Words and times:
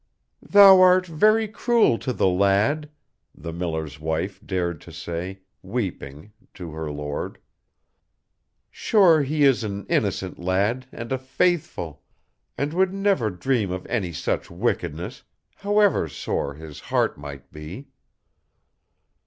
"Thou 0.41 0.81
art 0.81 1.05
very 1.05 1.47
cruel 1.47 1.99
to 1.99 2.11
the 2.11 2.25
lad," 2.27 2.89
the 3.35 3.53
miller's 3.53 3.99
wife 3.99 4.39
dared 4.43 4.81
to 4.81 4.91
say, 4.91 5.41
weeping, 5.61 6.33
to 6.55 6.71
her 6.71 6.91
lord. 6.91 7.37
"Sure 8.71 9.21
he 9.21 9.43
is 9.43 9.63
an 9.63 9.85
innocent 9.85 10.39
lad 10.39 10.87
and 10.91 11.11
a 11.11 11.19
faithful, 11.19 12.01
and 12.57 12.73
would 12.73 12.95
never 12.95 13.29
dream 13.29 13.69
of 13.69 13.85
any 13.85 14.11
such 14.11 14.49
wickedness, 14.49 15.21
however 15.57 16.07
sore 16.07 16.55
his 16.55 16.79
heart 16.89 17.15
might 17.15 17.51
be." 17.51 17.87